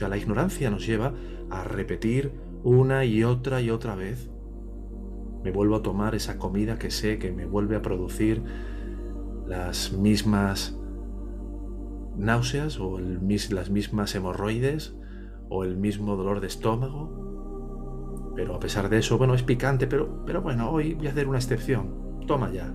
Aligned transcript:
Sea, 0.00 0.08
la 0.08 0.16
ignorancia 0.16 0.70
nos 0.70 0.86
lleva 0.86 1.12
a 1.50 1.62
repetir 1.62 2.32
una 2.64 3.04
y 3.04 3.22
otra 3.22 3.60
y 3.60 3.68
otra 3.68 3.94
vez. 3.96 4.30
Me 5.44 5.50
vuelvo 5.50 5.76
a 5.76 5.82
tomar 5.82 6.14
esa 6.14 6.38
comida 6.38 6.78
que 6.78 6.90
sé 6.90 7.18
que 7.18 7.32
me 7.32 7.44
vuelve 7.44 7.76
a 7.76 7.82
producir 7.82 8.42
las 9.46 9.92
mismas 9.92 10.74
náuseas 12.16 12.80
o 12.80 12.98
las 12.98 13.68
mismas 13.68 14.14
hemorroides 14.14 14.96
o 15.50 15.64
el 15.64 15.76
mismo 15.76 16.16
dolor 16.16 16.40
de 16.40 16.46
estómago. 16.46 18.32
Pero 18.34 18.54
a 18.54 18.58
pesar 18.58 18.88
de 18.88 19.00
eso, 19.00 19.18
bueno, 19.18 19.34
es 19.34 19.42
picante, 19.42 19.86
pero, 19.86 20.24
pero 20.24 20.40
bueno, 20.40 20.70
hoy 20.70 20.94
voy 20.94 21.08
a 21.08 21.10
hacer 21.10 21.28
una 21.28 21.36
excepción. 21.36 22.22
Toma 22.26 22.50
ya. 22.50 22.74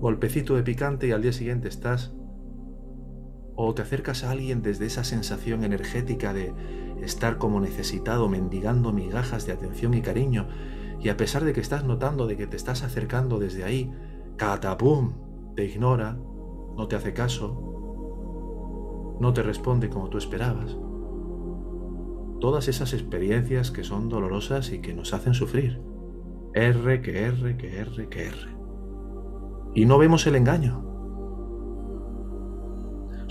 Golpecito 0.00 0.54
de 0.54 0.62
picante 0.62 1.08
y 1.08 1.10
al 1.10 1.22
día 1.22 1.32
siguiente 1.32 1.66
estás 1.66 2.14
o 3.56 3.74
te 3.74 3.82
acercas 3.82 4.24
a 4.24 4.30
alguien 4.30 4.62
desde 4.62 4.86
esa 4.86 5.04
sensación 5.04 5.64
energética 5.64 6.32
de 6.32 6.52
estar 7.02 7.38
como 7.38 7.60
necesitado, 7.60 8.28
mendigando 8.28 8.92
migajas 8.92 9.46
de 9.46 9.52
atención 9.52 9.94
y 9.94 10.02
cariño, 10.02 10.48
y 11.00 11.08
a 11.08 11.16
pesar 11.16 11.44
de 11.44 11.52
que 11.52 11.60
estás 11.60 11.84
notando 11.84 12.26
de 12.26 12.36
que 12.36 12.46
te 12.46 12.56
estás 12.56 12.82
acercando 12.82 13.38
desde 13.38 13.64
ahí, 13.64 13.92
catapum, 14.36 15.12
te 15.54 15.64
ignora, 15.64 16.18
no 16.76 16.88
te 16.88 16.96
hace 16.96 17.12
caso, 17.12 19.16
no 19.20 19.32
te 19.32 19.42
responde 19.42 19.88
como 19.88 20.08
tú 20.08 20.18
esperabas. 20.18 20.76
Todas 22.40 22.68
esas 22.68 22.92
experiencias 22.92 23.70
que 23.70 23.84
son 23.84 24.08
dolorosas 24.08 24.70
y 24.70 24.80
que 24.80 24.94
nos 24.94 25.14
hacen 25.14 25.34
sufrir. 25.34 25.80
R, 26.52 27.00
que 27.00 27.24
R, 27.24 27.56
que 27.56 27.78
R, 27.78 28.08
que 28.08 28.26
R. 28.26 28.54
Y 29.74 29.86
no 29.86 29.98
vemos 29.98 30.26
el 30.26 30.36
engaño. 30.36 30.93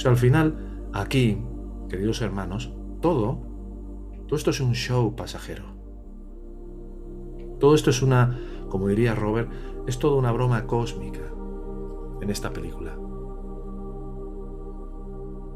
Sea, 0.04 0.12
al 0.12 0.18
final, 0.18 0.90
aquí, 0.92 1.42
queridos 1.88 2.22
hermanos, 2.22 2.74
todo, 3.00 3.40
todo 4.28 4.36
esto 4.36 4.50
es 4.50 4.60
un 4.60 4.74
show 4.74 5.16
pasajero. 5.16 5.64
Todo 7.58 7.74
esto 7.74 7.90
es 7.90 8.02
una, 8.02 8.38
como 8.68 8.90
diría 8.90 9.16
Robert, 9.16 9.50
es 9.88 10.00
toda 10.00 10.18
una 10.18 10.34
broma 10.34 10.68
cósmica 10.68 11.22
en 12.20 12.30
esta 12.30 12.52
película. 12.52 12.98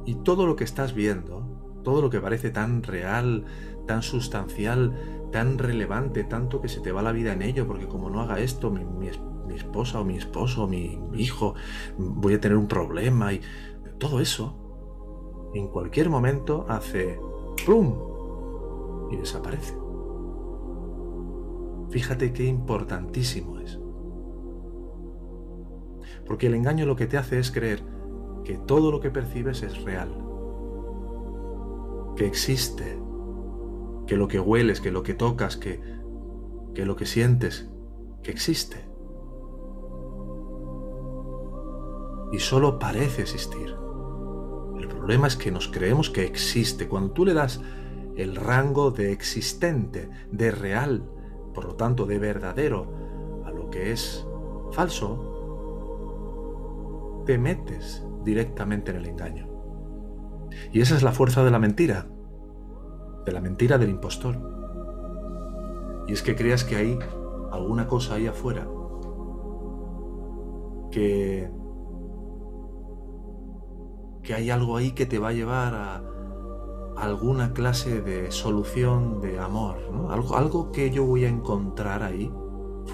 Y 0.06 0.16
todo 0.23 0.45
lo 0.45 0.56
que 0.56 0.64
estás 0.64 0.94
viendo, 0.94 1.81
todo 1.84 2.02
lo 2.02 2.09
que 2.09 2.22
parece 2.22 2.50
tan 2.50 2.84
real, 2.84 3.44
tan 3.86 4.02
sustancial, 4.02 5.28
tan 5.30 5.58
relevante, 5.58 6.23
tanto 6.23 6.62
que 6.62 6.70
se 6.70 6.80
te 6.80 6.94
va 6.94 7.02
la 7.02 7.12
vida 7.12 7.34
en 7.34 7.42
ello, 7.42 7.68
porque 7.68 7.88
como 7.88 8.09
no 8.09 8.22
haga 8.22 8.40
esto, 8.40 8.72
mi, 8.72 8.86
mi 8.86 9.09
esposa 9.56 10.00
o 10.00 10.06
mi 10.06 10.16
esposo 10.16 10.64
o 10.64 10.68
mi 10.70 11.00
hijo, 11.16 11.56
voy 11.98 12.36
a 12.36 12.40
tener 12.40 12.58
un 12.58 12.68
problema 12.70 13.34
y 13.34 13.42
todo 14.00 14.20
eso, 14.20 15.50
en 15.53 15.67
cualquier 15.70 16.09
momento 16.09 16.66
hace 16.67 17.20
¡pum! 17.66 17.95
y 19.12 19.17
desaparece. 19.17 19.76
Fíjate 21.90 22.34
qué 22.34 22.45
importantísimo 22.45 23.59
es. 23.59 23.80
Porque 26.25 26.48
el 26.48 26.56
engaño 26.56 26.86
lo 26.86 26.95
que 26.95 27.08
te 27.08 27.18
hace 27.18 27.40
es 27.40 27.52
creer 27.52 27.81
que 28.44 28.58
todo 28.58 28.92
lo 28.92 29.00
que 29.00 29.09
percibes 29.09 29.64
es 29.64 29.84
real, 29.84 30.09
que 32.16 32.25
existe, 32.25 33.00
que 34.06 34.18
lo 34.18 34.28
que 34.28 34.40
hueles, 34.40 34.81
que 34.81 34.91
lo 34.91 35.03
que 35.03 35.13
tocas, 35.13 35.57
que, 35.57 35.81
que 36.74 36.86
lo 36.86 36.96
que 36.96 37.06
sientes, 37.06 37.69
que 38.24 38.31
existe. 38.31 38.86
Y 42.31 42.40
solo 42.40 42.78
parece 42.78 43.22
existir. 43.22 43.87
Problema 45.07 45.28
es 45.28 45.38
que 45.38 45.51
nos 45.51 45.69
creemos 45.69 46.09
que 46.09 46.25
existe. 46.25 46.90
Cuando 46.90 47.12
tú 47.12 47.23
le 47.23 47.34
das 47.34 47.62
el 48.18 48.35
rango 48.35 48.91
de 48.91 49.13
existente, 49.13 50.09
de 50.34 50.51
real, 50.51 51.09
por 51.53 51.63
lo 51.63 51.75
tanto 51.75 52.06
de 52.06 52.19
verdadero, 52.19 53.41
a 53.45 53.51
lo 53.51 53.69
que 53.69 53.94
es 53.94 54.28
falso, 54.73 55.23
te 57.25 57.38
metes 57.38 58.06
directamente 58.25 58.91
en 58.91 58.97
el 58.97 59.06
engaño. 59.06 59.47
Y 60.73 60.81
esa 60.81 60.97
es 60.97 61.03
la 61.03 61.13
fuerza 61.13 61.45
de 61.45 61.51
la 61.51 61.59
mentira, 61.59 62.09
de 63.25 63.31
la 63.31 63.39
mentira 63.39 63.78
del 63.78 63.91
impostor. 63.91 64.35
Y 66.06 66.12
es 66.12 66.22
que 66.22 66.35
creas 66.35 66.66
que 66.66 66.75
hay 66.75 67.00
alguna 67.53 67.88
cosa 67.88 68.16
ahí 68.16 68.28
afuera 68.28 68.68
que 70.91 71.50
que 74.27 74.33
hay 74.33 74.49
algo 74.49 74.75
ahí 74.75 74.91
que 74.91 75.05
te 75.05 75.19
va 75.19 75.29
a 75.29 75.31
llevar 75.31 75.73
a 75.73 76.03
alguna 76.97 77.53
clase 77.53 78.01
de 78.01 78.29
solución 78.29 79.21
de 79.21 79.39
amor, 79.39 79.77
algo, 80.09 80.35
algo 80.35 80.71
que 80.73 80.91
yo 80.91 81.05
voy 81.05 81.23
a 81.23 81.29
encontrar 81.29 82.03
ahí, 82.03 82.29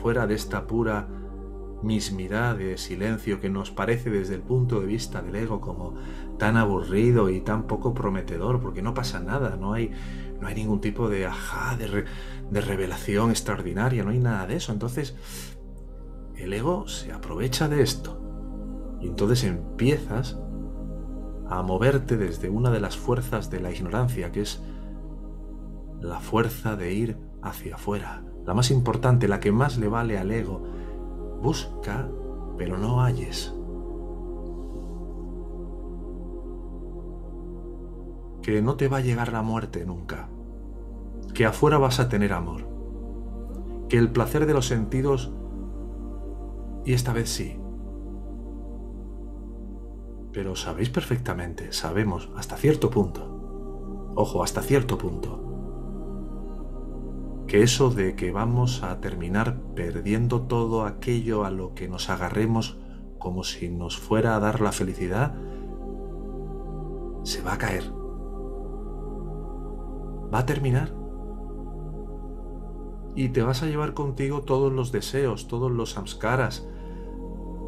fuera 0.04 0.28
de 0.28 0.36
esta 0.36 0.68
pura 0.68 1.08
mismidad 1.82 2.58
de 2.58 2.78
silencio 2.78 3.40
que 3.40 3.50
nos 3.50 3.72
parece 3.72 4.12
desde 4.12 4.36
el 4.36 4.44
punto 4.44 4.80
de 4.80 4.86
vista 4.86 5.24
del 5.24 5.36
ego 5.36 5.60
como 5.60 5.96
tan 6.38 6.56
aburrido 6.56 7.32
y 7.32 7.42
tan 7.42 7.66
poco 7.66 7.96
prometedor, 7.96 8.62
porque 8.62 8.84
no 8.84 8.94
pasa 8.94 9.20
nada, 9.20 9.58
no 9.60 9.74
hay, 9.74 9.90
no 10.40 10.48
hay 10.48 10.54
ningún 10.54 10.82
tipo 10.82 11.10
de 11.10 11.26
ajá, 11.26 11.76
de, 11.78 12.06
de 12.52 12.62
revelación 12.62 13.32
extraordinaria, 13.32 14.04
no 14.04 14.12
hay 14.12 14.20
nada 14.20 14.46
de 14.46 14.58
eso. 14.58 14.72
Entonces, 14.72 15.16
el 16.36 16.54
ego 16.54 16.88
se 16.88 17.12
aprovecha 17.12 17.68
de 17.68 17.82
esto 17.82 18.20
y 19.02 19.08
entonces 19.08 19.44
empiezas 19.46 20.38
a 21.50 21.62
moverte 21.62 22.18
desde 22.18 22.50
una 22.50 22.72
de 22.72 22.80
las 22.80 22.98
fuerzas 22.98 23.50
de 23.50 23.60
la 23.60 23.72
ignorancia, 23.72 24.32
que 24.32 24.42
es 24.42 24.62
la 26.02 26.20
fuerza 26.20 26.76
de 26.76 26.94
ir 26.94 27.18
hacia 27.42 27.76
afuera, 27.76 28.24
la 28.46 28.54
más 28.54 28.72
importante, 28.72 29.28
la 29.28 29.40
que 29.40 29.52
más 29.52 29.78
le 29.78 29.88
vale 29.88 30.18
al 30.18 30.32
ego. 30.32 30.62
Busca, 31.42 32.10
pero 32.58 32.78
no 32.78 33.02
halles. 33.02 33.54
Que 38.42 38.62
no 38.62 38.76
te 38.76 38.88
va 38.88 38.98
a 38.98 39.02
llegar 39.02 39.32
la 39.32 39.42
muerte 39.42 39.86
nunca, 39.86 40.30
que 41.34 41.46
afuera 41.46 41.78
vas 41.78 42.00
a 42.00 42.10
tener 42.10 42.34
amor, 42.34 42.68
que 43.88 43.98
el 43.98 44.12
placer 44.12 44.46
de 44.46 44.54
los 44.54 44.68
sentidos, 44.68 45.32
y 46.86 46.94
esta 46.94 47.14
vez 47.14 47.30
sí, 47.30 47.58
pero 50.34 50.56
sabéis 50.56 50.90
perfectamente, 50.90 51.72
sabemos, 51.72 52.30
hasta 52.36 52.58
cierto 52.58 52.90
punto, 52.90 54.12
ojo, 54.16 54.44
hasta 54.44 54.62
cierto 54.62 54.98
punto, 54.98 55.44
que 57.48 57.62
eso 57.62 57.92
de 57.92 58.16
que 58.16 58.32
vamos 58.32 58.82
a 58.82 59.00
terminar 59.00 59.60
perdiendo 59.76 60.42
todo 60.42 60.86
aquello 60.86 61.46
a 61.46 61.52
lo 61.52 61.76
que 61.76 61.88
nos 61.88 62.10
agarremos 62.10 62.80
como 63.20 63.44
si 63.44 63.70
nos 63.70 63.98
fuera 63.98 64.36
a 64.36 64.40
dar 64.40 64.60
la 64.60 64.72
felicidad, 64.72 65.36
se 67.24 67.42
va 67.42 67.54
a 67.54 67.58
caer. 67.58 67.84
Va 70.34 70.40
a 70.40 70.46
terminar. 70.46 70.94
Y 73.16 73.30
te 73.30 73.44
vas 73.44 73.62
a 73.64 73.68
llevar 73.68 73.94
contigo 73.94 74.42
todos 74.42 74.74
los 74.74 74.92
deseos, 74.92 75.48
todos 75.48 75.72
los 75.72 75.92
samskaras, 75.92 76.68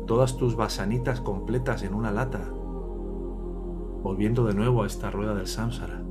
todas 0.07 0.35
tus 0.35 0.55
basanitas 0.55 1.21
completas 1.21 1.83
en 1.83 1.93
una 1.93 2.11
lata, 2.11 2.51
volviendo 4.05 4.45
de 4.45 4.53
nuevo 4.53 4.83
a 4.83 4.85
esta 4.85 5.09
rueda 5.09 5.33
del 5.33 5.47
samsara. 5.47 6.03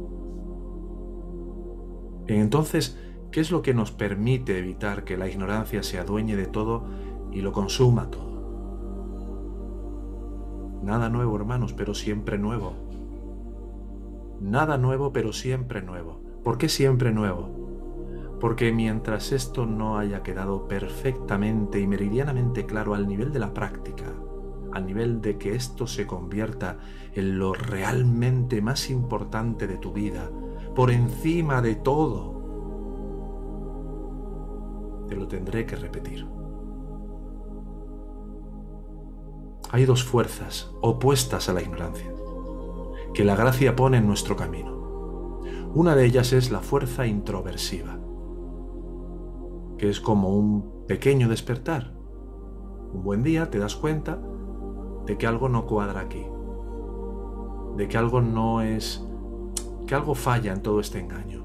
Entonces, 2.26 2.98
¿qué 3.30 3.40
es 3.40 3.52
lo 3.52 3.62
que 3.62 3.72
nos 3.72 3.92
permite 3.92 4.58
evitar 4.58 5.04
que 5.04 5.16
la 5.16 5.28
ignorancia 5.28 5.84
se 5.84 6.00
adueñe 6.00 6.34
de 6.34 6.46
todo 6.46 6.84
y 7.30 7.40
lo 7.40 7.52
consuma 7.52 8.10
todo? 8.10 8.34
Nada 10.82 11.08
nuevo, 11.08 11.36
hermanos, 11.36 11.72
pero 11.72 11.94
siempre 11.94 12.36
nuevo. 12.36 12.72
Nada 14.40 14.76
nuevo, 14.76 15.12
pero 15.12 15.32
siempre 15.32 15.80
nuevo. 15.80 16.20
¿Por 16.42 16.58
qué 16.58 16.68
siempre 16.68 17.12
nuevo? 17.12 17.62
porque 18.40 18.72
mientras 18.72 19.32
esto 19.32 19.64
no 19.64 19.96
haya 19.96 20.22
quedado 20.22 20.68
perfectamente 20.68 21.80
y 21.80 21.86
meridianamente 21.86 22.66
claro 22.66 22.94
al 22.94 23.08
nivel 23.08 23.32
de 23.32 23.38
la 23.38 23.54
práctica, 23.54 24.04
al 24.74 24.86
nivel 24.86 25.22
de 25.22 25.38
que 25.38 25.54
esto 25.54 25.86
se 25.86 26.06
convierta 26.06 26.78
en 27.14 27.38
lo 27.38 27.54
realmente 27.54 28.60
más 28.60 28.90
importante 28.90 29.66
de 29.66 29.78
tu 29.78 29.92
vida, 29.92 30.30
por 30.74 30.90
encima 30.90 31.62
de 31.62 31.76
todo, 31.76 32.34
te 35.08 35.14
lo 35.14 35.28
tendré 35.28 35.64
que 35.64 35.76
repetir. 35.76 36.26
Hay 39.70 39.86
dos 39.86 40.04
fuerzas 40.04 40.70
opuestas 40.82 41.48
a 41.48 41.52
la 41.52 41.62
ignorancia 41.62 42.12
que 43.12 43.24
la 43.24 43.36
gracia 43.36 43.76
pone 43.76 43.98
en 43.98 44.06
nuestro 44.06 44.36
camino. 44.36 45.40
Una 45.72 45.94
de 45.96 46.04
ellas 46.04 46.32
es 46.32 46.50
la 46.50 46.60
fuerza 46.60 47.06
introversiva 47.06 47.98
que 49.78 49.88
es 49.88 50.00
como 50.00 50.30
un 50.30 50.86
pequeño 50.86 51.28
despertar. 51.28 51.92
Un 52.92 53.02
buen 53.02 53.22
día 53.22 53.50
te 53.50 53.58
das 53.58 53.76
cuenta 53.76 54.20
de 55.06 55.18
que 55.18 55.26
algo 55.26 55.48
no 55.48 55.66
cuadra 55.66 56.00
aquí, 56.00 56.26
de 57.76 57.88
que 57.88 57.98
algo 57.98 58.20
no 58.20 58.62
es 58.62 59.04
que 59.86 59.94
algo 59.94 60.14
falla 60.14 60.52
en 60.52 60.62
todo 60.62 60.80
este 60.80 60.98
engaño. 61.00 61.44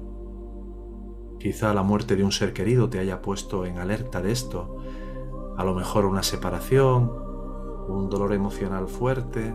Quizá 1.38 1.72
la 1.74 1.82
muerte 1.82 2.16
de 2.16 2.24
un 2.24 2.32
ser 2.32 2.52
querido 2.52 2.90
te 2.90 2.98
haya 2.98 3.22
puesto 3.22 3.64
en 3.64 3.78
alerta 3.78 4.20
de 4.20 4.32
esto. 4.32 4.76
A 5.56 5.64
lo 5.64 5.74
mejor 5.74 6.04
una 6.04 6.22
separación, 6.22 7.10
un 7.88 8.08
dolor 8.10 8.32
emocional 8.32 8.88
fuerte. 8.88 9.54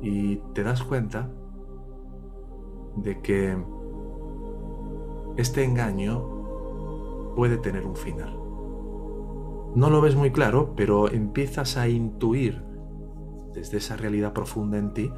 Y 0.00 0.36
te 0.54 0.62
das 0.62 0.82
cuenta 0.82 1.30
de 2.96 3.20
que 3.20 3.58
este 5.36 5.64
engaño 5.64 7.34
puede 7.36 7.58
tener 7.58 7.86
un 7.86 7.96
final. 7.96 8.47
No 9.74 9.90
lo 9.90 10.00
ves 10.00 10.16
muy 10.16 10.32
claro, 10.32 10.74
pero 10.76 11.10
empiezas 11.10 11.76
a 11.76 11.88
intuir 11.88 12.62
desde 13.54 13.78
esa 13.78 13.96
realidad 13.96 14.32
profunda 14.32 14.78
en 14.78 14.92
ti 14.92 15.12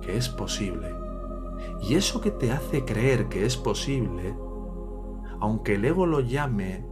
que 0.00 0.16
es 0.16 0.28
posible. 0.28 0.94
Y 1.82 1.94
eso 1.94 2.20
que 2.20 2.30
te 2.30 2.52
hace 2.52 2.84
creer 2.84 3.28
que 3.28 3.44
es 3.44 3.56
posible, 3.56 4.36
aunque 5.40 5.74
el 5.74 5.84
ego 5.84 6.06
lo 6.06 6.20
llame 6.20 6.86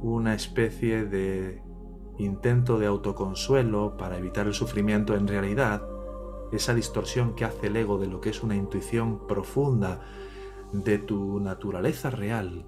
una 0.00 0.34
especie 0.34 1.04
de 1.04 1.62
intento 2.18 2.78
de 2.78 2.86
autoconsuelo 2.86 3.96
para 3.96 4.18
evitar 4.18 4.46
el 4.46 4.54
sufrimiento, 4.54 5.14
en 5.14 5.28
realidad, 5.28 5.82
esa 6.52 6.74
distorsión 6.74 7.34
que 7.34 7.44
hace 7.44 7.68
el 7.68 7.76
ego 7.76 7.98
de 7.98 8.06
lo 8.06 8.20
que 8.20 8.30
es 8.30 8.42
una 8.42 8.56
intuición 8.56 9.26
profunda 9.26 10.00
de 10.72 10.98
tu 10.98 11.40
naturaleza 11.40 12.10
real, 12.10 12.66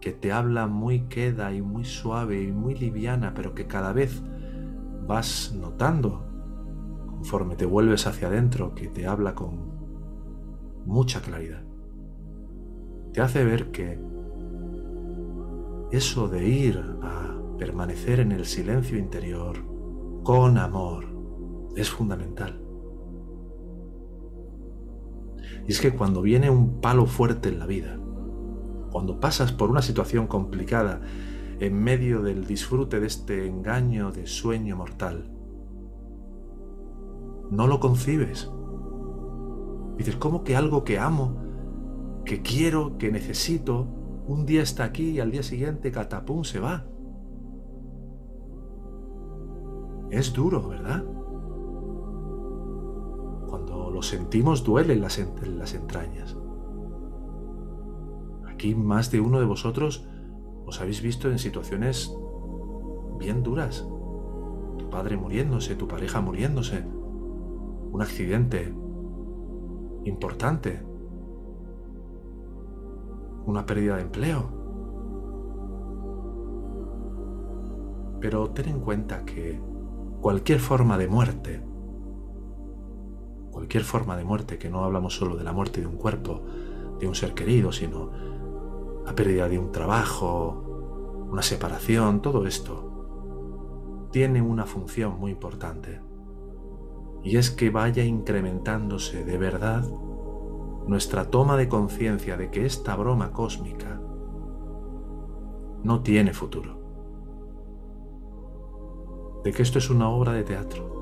que 0.00 0.12
te 0.12 0.32
habla 0.32 0.66
muy 0.66 1.08
queda 1.08 1.52
y 1.52 1.62
muy 1.62 1.84
suave 1.84 2.42
y 2.42 2.52
muy 2.52 2.74
liviana, 2.74 3.34
pero 3.34 3.54
que 3.54 3.66
cada 3.66 3.92
vez 3.92 4.22
vas 5.06 5.54
notando 5.58 6.24
conforme 7.06 7.56
te 7.56 7.66
vuelves 7.66 8.06
hacia 8.06 8.28
adentro, 8.28 8.74
que 8.74 8.88
te 8.88 9.06
habla 9.06 9.34
con 9.34 9.72
mucha 10.86 11.20
claridad. 11.20 11.62
Te 13.12 13.20
hace 13.20 13.44
ver 13.44 13.70
que 13.72 13.98
eso 15.90 16.28
de 16.28 16.46
ir 16.46 16.78
a 17.02 17.36
permanecer 17.58 18.20
en 18.20 18.32
el 18.32 18.44
silencio 18.44 18.98
interior 18.98 19.56
con 20.22 20.58
amor 20.58 21.06
es 21.76 21.90
fundamental. 21.90 22.62
Y 25.66 25.72
es 25.72 25.80
que 25.80 25.94
cuando 25.94 26.22
viene 26.22 26.50
un 26.50 26.80
palo 26.80 27.06
fuerte 27.06 27.48
en 27.48 27.58
la 27.58 27.66
vida, 27.66 27.98
cuando 28.90 29.20
pasas 29.20 29.52
por 29.52 29.70
una 29.70 29.82
situación 29.82 30.26
complicada 30.26 31.00
en 31.60 31.74
medio 31.74 32.22
del 32.22 32.46
disfrute 32.46 33.00
de 33.00 33.06
este 33.06 33.46
engaño 33.46 34.12
de 34.12 34.26
sueño 34.26 34.76
mortal, 34.76 35.30
no 37.50 37.66
lo 37.66 37.80
concibes. 37.80 38.50
Dices, 39.96 40.16
¿cómo 40.16 40.44
que 40.44 40.56
algo 40.56 40.84
que 40.84 40.98
amo, 40.98 41.42
que 42.24 42.42
quiero, 42.42 42.98
que 42.98 43.10
necesito, 43.10 43.86
un 44.26 44.46
día 44.46 44.62
está 44.62 44.84
aquí 44.84 45.10
y 45.10 45.20
al 45.20 45.30
día 45.30 45.42
siguiente 45.42 45.90
catapum 45.90 46.44
se 46.44 46.60
va? 46.60 46.86
Es 50.10 50.32
duro, 50.32 50.68
¿verdad? 50.68 51.04
Cuando 53.48 53.90
lo 53.90 54.02
sentimos 54.02 54.64
duele 54.64 54.94
en 54.94 55.00
las, 55.00 55.18
las 55.44 55.74
entrañas. 55.74 56.36
Aquí 58.58 58.74
más 58.74 59.12
de 59.12 59.20
uno 59.20 59.38
de 59.38 59.46
vosotros 59.46 60.04
os 60.66 60.80
habéis 60.80 61.00
visto 61.00 61.30
en 61.30 61.38
situaciones 61.38 62.12
bien 63.16 63.44
duras. 63.44 63.86
Tu 64.78 64.90
padre 64.90 65.16
muriéndose, 65.16 65.76
tu 65.76 65.86
pareja 65.86 66.20
muriéndose, 66.20 66.84
un 66.84 68.02
accidente 68.02 68.74
importante, 70.06 70.82
una 73.46 73.64
pérdida 73.64 73.94
de 73.94 74.02
empleo. 74.02 74.50
Pero 78.20 78.50
ten 78.50 78.70
en 78.70 78.80
cuenta 78.80 79.24
que 79.24 79.60
cualquier 80.20 80.58
forma 80.58 80.98
de 80.98 81.06
muerte, 81.06 81.62
cualquier 83.52 83.84
forma 83.84 84.16
de 84.16 84.24
muerte, 84.24 84.58
que 84.58 84.68
no 84.68 84.82
hablamos 84.82 85.14
solo 85.14 85.36
de 85.36 85.44
la 85.44 85.52
muerte 85.52 85.80
de 85.80 85.86
un 85.86 85.94
cuerpo, 85.94 86.42
de 86.98 87.06
un 87.06 87.14
ser 87.14 87.34
querido, 87.34 87.70
sino 87.70 88.26
la 89.08 89.14
pérdida 89.14 89.48
de 89.48 89.58
un 89.58 89.72
trabajo, 89.72 91.24
una 91.30 91.40
separación, 91.40 92.20
todo 92.20 92.46
esto 92.46 94.10
tiene 94.12 94.42
una 94.42 94.66
función 94.66 95.18
muy 95.18 95.30
importante. 95.30 96.02
Y 97.24 97.38
es 97.38 97.50
que 97.50 97.70
vaya 97.70 98.04
incrementándose 98.04 99.24
de 99.24 99.38
verdad 99.38 99.82
nuestra 100.86 101.30
toma 101.30 101.56
de 101.56 101.70
conciencia 101.70 102.36
de 102.36 102.50
que 102.50 102.66
esta 102.66 102.96
broma 102.96 103.32
cósmica 103.32 103.98
no 105.84 106.02
tiene 106.02 106.34
futuro. 106.34 106.76
De 109.42 109.52
que 109.52 109.62
esto 109.62 109.78
es 109.78 109.88
una 109.88 110.10
obra 110.10 110.32
de 110.32 110.44
teatro. 110.44 110.97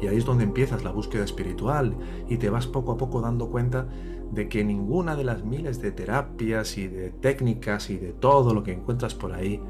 Y 0.00 0.06
ahí 0.06 0.16
es 0.16 0.24
donde 0.24 0.44
empiezas 0.44 0.84
la 0.84 0.90
búsqueda 0.90 1.24
espiritual 1.24 1.96
y 2.28 2.36
te 2.38 2.50
vas 2.50 2.66
poco 2.66 2.92
a 2.92 2.96
poco 2.96 3.20
dando 3.20 3.50
cuenta 3.50 3.88
de 4.32 4.48
que 4.48 4.64
ninguna 4.64 5.16
de 5.16 5.24
las 5.24 5.44
miles 5.44 5.80
de 5.80 5.92
terapias 5.92 6.78
y 6.78 6.88
de 6.88 7.10
técnicas 7.10 7.90
y 7.90 7.96
de 7.96 8.12
todo 8.12 8.54
lo 8.54 8.62
que 8.62 8.72
encuentras 8.72 9.14
por 9.14 9.32
ahí 9.32 9.60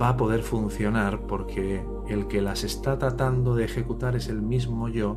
va 0.00 0.10
a 0.10 0.16
poder 0.16 0.42
funcionar 0.42 1.26
porque 1.26 1.84
el 2.08 2.26
que 2.26 2.42
las 2.42 2.64
está 2.64 2.98
tratando 2.98 3.54
de 3.54 3.64
ejecutar 3.64 4.16
es 4.16 4.28
el 4.28 4.42
mismo 4.42 4.88
yo 4.88 5.16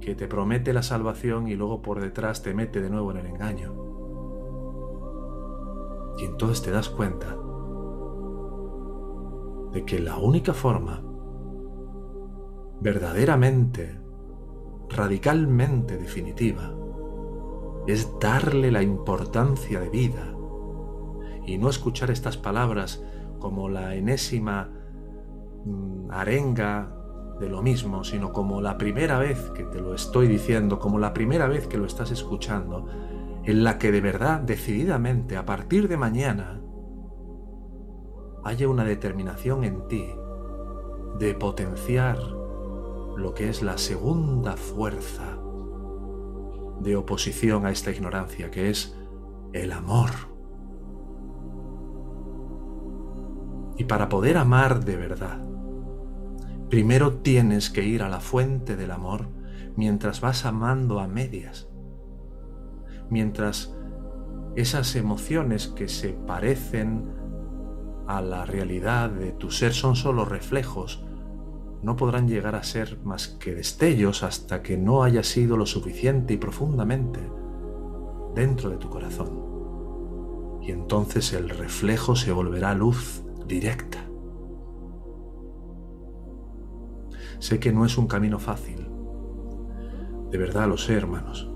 que 0.00 0.14
te 0.14 0.26
promete 0.26 0.72
la 0.72 0.82
salvación 0.82 1.48
y 1.48 1.54
luego 1.54 1.80
por 1.80 2.00
detrás 2.00 2.42
te 2.42 2.52
mete 2.52 2.82
de 2.82 2.90
nuevo 2.90 3.10
en 3.12 3.18
el 3.18 3.26
engaño. 3.26 3.72
Y 6.18 6.24
entonces 6.24 6.62
te 6.62 6.70
das 6.70 6.90
cuenta 6.90 7.36
de 9.72 9.84
que 9.84 9.98
la 9.98 10.18
única 10.18 10.52
forma 10.52 11.02
verdaderamente 12.84 13.98
radicalmente 14.90 15.96
definitiva 15.96 16.74
es 17.86 18.10
darle 18.20 18.70
la 18.70 18.82
importancia 18.82 19.80
de 19.80 19.88
vida 19.88 20.34
y 21.46 21.56
no 21.56 21.70
escuchar 21.70 22.10
estas 22.10 22.36
palabras 22.36 23.02
como 23.38 23.70
la 23.70 23.94
enésima 23.94 24.70
mm, 25.64 26.10
arenga 26.10 26.94
de 27.40 27.48
lo 27.48 27.62
mismo, 27.62 28.04
sino 28.04 28.34
como 28.34 28.60
la 28.60 28.76
primera 28.76 29.18
vez 29.18 29.50
que 29.54 29.64
te 29.64 29.80
lo 29.80 29.94
estoy 29.94 30.28
diciendo, 30.28 30.78
como 30.78 30.98
la 30.98 31.14
primera 31.14 31.48
vez 31.48 31.66
que 31.66 31.78
lo 31.78 31.86
estás 31.86 32.10
escuchando, 32.10 32.86
en 33.44 33.64
la 33.64 33.78
que 33.78 33.92
de 33.92 34.02
verdad, 34.02 34.40
decididamente, 34.40 35.38
a 35.38 35.46
partir 35.46 35.88
de 35.88 35.96
mañana, 35.96 36.60
haya 38.44 38.68
una 38.68 38.84
determinación 38.84 39.64
en 39.64 39.88
ti 39.88 40.06
de 41.18 41.34
potenciar 41.34 42.43
lo 43.16 43.34
que 43.34 43.48
es 43.48 43.62
la 43.62 43.78
segunda 43.78 44.56
fuerza 44.56 45.38
de 46.80 46.96
oposición 46.96 47.66
a 47.66 47.70
esta 47.70 47.90
ignorancia, 47.90 48.50
que 48.50 48.70
es 48.70 48.96
el 49.52 49.72
amor. 49.72 50.10
Y 53.76 53.84
para 53.84 54.08
poder 54.08 54.36
amar 54.36 54.84
de 54.84 54.96
verdad, 54.96 55.44
primero 56.68 57.14
tienes 57.18 57.70
que 57.70 57.84
ir 57.84 58.02
a 58.02 58.08
la 58.08 58.20
fuente 58.20 58.76
del 58.76 58.90
amor 58.90 59.28
mientras 59.76 60.20
vas 60.20 60.44
amando 60.44 61.00
a 61.00 61.08
medias, 61.08 61.68
mientras 63.10 63.74
esas 64.56 64.94
emociones 64.94 65.68
que 65.68 65.88
se 65.88 66.10
parecen 66.10 67.12
a 68.06 68.20
la 68.20 68.44
realidad 68.44 69.10
de 69.10 69.32
tu 69.32 69.50
ser 69.50 69.72
son 69.72 69.96
solo 69.96 70.24
reflejos 70.24 71.04
no 71.84 71.96
podrán 71.96 72.26
llegar 72.26 72.54
a 72.54 72.62
ser 72.62 72.98
más 73.04 73.28
que 73.28 73.54
destellos 73.54 74.22
hasta 74.22 74.62
que 74.62 74.78
no 74.78 75.02
haya 75.02 75.22
sido 75.22 75.58
lo 75.58 75.66
suficiente 75.66 76.32
y 76.32 76.38
profundamente 76.38 77.20
dentro 78.34 78.70
de 78.70 78.78
tu 78.78 78.88
corazón. 78.88 80.58
Y 80.62 80.70
entonces 80.70 81.34
el 81.34 81.50
reflejo 81.50 82.16
se 82.16 82.32
volverá 82.32 82.74
luz 82.74 83.22
directa. 83.46 83.98
Sé 87.38 87.60
que 87.60 87.70
no 87.70 87.84
es 87.84 87.98
un 87.98 88.06
camino 88.06 88.38
fácil. 88.38 88.88
De 90.30 90.38
verdad 90.38 90.66
lo 90.66 90.78
sé, 90.78 90.94
hermanos. 90.94 91.52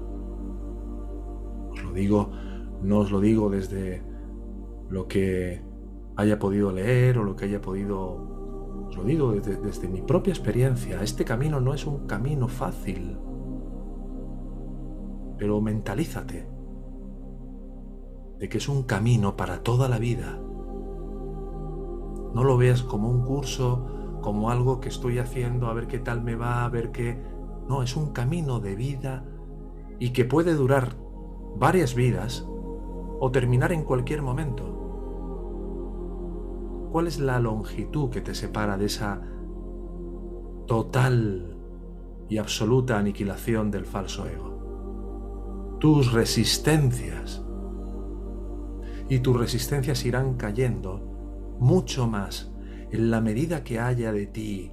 Os 1.71 1.83
lo 1.83 1.93
digo, 1.95 2.33
no 2.83 2.99
os 2.99 3.11
lo 3.11 3.21
digo 3.21 3.49
desde 3.49 4.03
lo 4.91 5.09
que 5.09 5.63
haya 6.17 6.39
podido 6.39 6.71
leer 6.71 7.17
o 7.17 7.25
lo 7.25 7.35
que 7.35 7.47
haya 7.47 7.63
podido 7.63 8.38
os 8.89 8.97
lo 8.97 9.05
digo 9.05 9.33
desde, 9.33 9.89
mi 9.89 10.03
propia 10.03 10.33
experiencia, 10.33 11.03
este 11.03 11.25
camino 11.25 11.61
no 11.61 11.75
es 11.75 11.87
un 11.87 12.07
camino 12.07 12.49
fácil. 12.49 13.19
Pero 15.37 15.61
mentalízate 15.61 16.49
de 18.39 18.49
que 18.49 18.59
es 18.59 18.69
un 18.69 18.85
camino 18.85 19.37
para 19.37 19.63
toda 19.63 19.89
la 19.89 19.99
vida. 19.99 20.39
No 22.35 22.45
lo 22.45 22.57
veas 22.57 22.83
como 22.83 23.11
un 23.11 23.25
curso 23.25 23.87
como 24.21 24.51
algo 24.51 24.81
que 24.81 24.89
estoy 24.89 25.19
haciendo 25.19 25.69
a 25.69 25.75
ver 25.75 25.87
qué 25.87 25.99
tal 25.99 26.23
me 26.23 26.35
va, 26.35 26.65
a 26.65 26.69
ver 26.69 26.91
qué... 26.91 27.23
No, 27.69 27.83
es 27.83 27.97
un 27.97 28.13
camino 28.13 28.61
de 28.61 28.75
vida 28.75 29.25
y 29.99 30.11
que 30.11 30.25
puede 30.25 30.55
durar 30.55 30.97
varias 31.57 31.95
vidas 31.95 32.47
o 33.21 33.31
terminar 33.31 33.73
en 33.73 33.85
cualquier 33.85 34.23
momento. 34.23 34.78
¿Cuál 36.91 37.07
es 37.07 37.21
la 37.21 37.39
longitud 37.39 38.11
que 38.11 38.21
te 38.21 38.35
separa 38.35 38.77
de 38.79 38.87
esa 38.87 39.21
total 40.67 41.57
y 42.29 42.39
absoluta 42.39 42.99
aniquilación 42.99 43.71
del 43.71 43.85
falso 43.85 44.27
ego? 44.27 45.77
Tus 45.81 46.13
resistencias. 46.13 47.45
Y 49.09 49.21
tus 49.21 49.39
resistencias 49.39 50.05
irán 50.05 50.35
cayendo 50.35 51.57
mucho 51.59 52.07
más 52.07 52.53
en 52.91 53.11
la 53.11 53.21
medida 53.21 53.65
que 53.65 53.81
haya 53.81 54.13
de 54.13 54.27
ti 54.27 54.73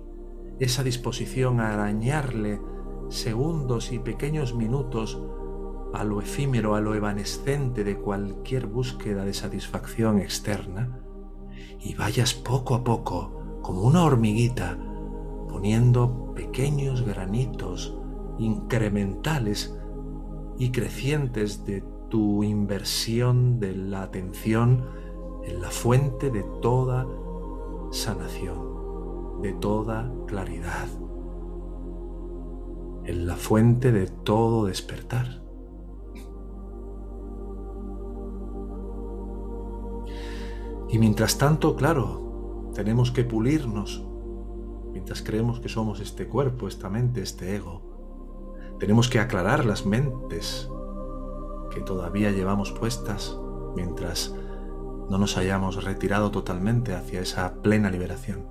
esa 0.60 0.84
disposición 0.84 1.60
a 1.60 1.74
arañarle 1.74 2.62
segundos 3.10 3.92
y 3.92 4.00
pequeños 4.00 4.56
minutos 4.56 5.22
a 5.94 6.04
lo 6.04 6.22
efímero, 6.22 6.76
a 6.76 6.82
lo 6.82 6.96
evanescente 6.96 7.84
de 7.84 7.98
cualquier 7.98 8.68
búsqueda 8.68 9.26
de 9.26 9.34
satisfacción 9.34 10.20
externa, 10.20 11.05
y 11.80 11.96
vayas 11.96 12.34
poco 12.34 12.76
a 12.76 12.84
poco, 12.84 13.60
como 13.62 13.82
una 13.82 14.04
hormiguita, 14.04 14.78
poniendo 15.50 16.34
pequeños 16.34 17.04
granitos 17.04 17.98
incrementales 18.38 19.76
y 20.58 20.72
crecientes 20.72 21.66
de 21.66 21.84
tu 22.10 22.44
inversión 22.44 23.60
de 23.60 23.76
la 23.76 24.04
atención 24.04 24.86
en 25.44 25.62
la 25.62 25.70
fuente 25.70 26.30
de 26.30 26.44
toda 26.62 27.08
sanación, 27.92 29.42
de 29.42 29.54
toda 29.54 30.12
claridad, 30.28 30.88
en 33.06 33.28
la 33.28 33.36
fuente 33.36 33.92
de 33.92 34.08
todo 34.08 34.66
despertar. 34.66 35.45
Y 40.96 40.98
mientras 40.98 41.38
tanto, 41.38 41.76
claro, 41.76 42.72
tenemos 42.74 43.12
que 43.12 43.26
pulirnos, 43.26 44.08
mientras 44.94 45.22
creemos 45.22 45.60
que 45.60 45.68
somos 45.68 46.00
este 46.00 46.26
cuerpo, 46.26 46.70
esta 46.70 46.90
mente, 46.90 47.22
este 47.22 47.54
ego. 47.54 47.82
Tenemos 48.80 49.10
que 49.10 49.20
aclarar 49.20 49.66
las 49.66 49.86
mentes 49.86 50.70
que 51.72 51.82
todavía 51.82 52.32
llevamos 52.32 52.72
puestas 52.72 53.38
mientras 53.76 54.34
no 55.10 55.18
nos 55.18 55.36
hayamos 55.36 55.84
retirado 55.84 56.32
totalmente 56.32 56.96
hacia 56.96 57.20
esa 57.20 57.62
plena 57.62 57.92
liberación. 57.92 58.48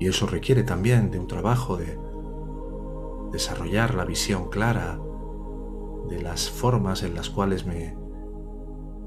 Y 0.00 0.08
eso 0.08 0.26
requiere 0.26 0.64
también 0.64 1.12
de 1.12 1.20
un 1.20 1.28
trabajo 1.28 1.76
de 1.76 1.96
desarrollar 3.30 3.94
la 3.94 4.04
visión 4.04 4.50
clara 4.50 4.98
de 6.08 6.20
las 6.20 6.50
formas 6.50 7.04
en 7.04 7.14
las 7.14 7.30
cuales 7.30 7.66
me, 7.66 8.03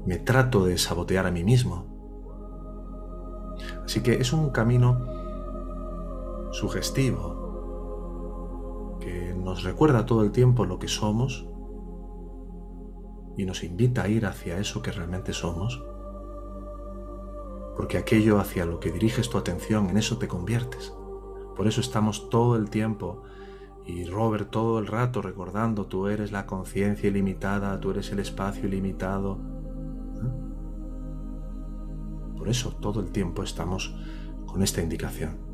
me 0.08 0.18
trato 0.18 0.64
de 0.64 0.78
sabotear 0.78 1.26
a 1.26 1.30
mí 1.30 1.44
mismo. 1.44 1.84
Así 3.84 4.02
que 4.02 4.14
es 4.14 4.32
un 4.32 4.48
camino 4.48 5.04
sugestivo 6.50 7.36
que 9.00 9.34
nos 9.34 9.64
recuerda 9.64 10.06
todo 10.06 10.22
el 10.22 10.32
tiempo 10.32 10.64
lo 10.64 10.78
que 10.78 10.88
somos 10.88 11.46
y 13.36 13.44
nos 13.44 13.62
invita 13.62 14.04
a 14.04 14.08
ir 14.08 14.24
hacia 14.24 14.58
eso 14.58 14.80
que 14.80 14.92
realmente 14.92 15.34
somos, 15.34 15.84
porque 17.76 17.98
aquello 17.98 18.40
hacia 18.40 18.64
lo 18.64 18.80
que 18.80 18.90
diriges 18.90 19.28
tu 19.28 19.36
atención, 19.36 19.90
en 19.90 19.98
eso 19.98 20.16
te 20.16 20.26
conviertes. 20.26 20.94
Por 21.54 21.66
eso 21.66 21.82
estamos 21.82 22.30
todo 22.30 22.56
el 22.56 22.70
tiempo 22.70 23.24
y 23.84 24.06
Robert 24.06 24.48
todo 24.50 24.78
el 24.78 24.86
rato 24.86 25.20
recordando, 25.20 25.84
tú 25.84 26.06
eres 26.06 26.32
la 26.32 26.46
conciencia 26.46 27.10
ilimitada, 27.10 27.78
tú 27.78 27.90
eres 27.90 28.10
el 28.10 28.20
espacio 28.20 28.66
ilimitado. 28.68 29.57
Por 32.38 32.48
eso 32.48 32.70
todo 32.70 33.00
el 33.00 33.10
tiempo 33.10 33.42
estamos 33.42 33.94
con 34.46 34.62
esta 34.62 34.80
indicación. 34.80 35.47